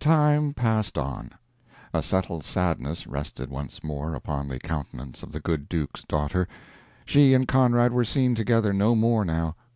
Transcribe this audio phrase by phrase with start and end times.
[0.00, 1.30] Time passed on.
[1.94, 6.48] A settled sadness rested once more upon the countenance of the good Duke's daughter.
[7.04, 9.54] She and Conrad were seen together no more now.